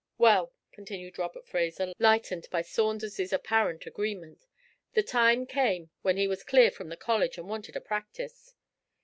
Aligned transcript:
'Well,' 0.17 0.51
continued 0.71 1.19
Robert 1.19 1.47
Fraser, 1.47 1.93
lightened 1.99 2.47
by 2.49 2.63
Saunders's 2.63 3.31
apparent 3.31 3.85
agreement, 3.85 4.47
'the 4.95 5.03
time 5.03 5.45
came 5.45 5.91
when 6.01 6.17
he 6.17 6.27
was 6.27 6.43
clear 6.43 6.71
from 6.71 6.89
the 6.89 6.97
college, 6.97 7.37
and 7.37 7.47
wanted 7.47 7.75
a 7.75 7.81
practice. 7.81 8.55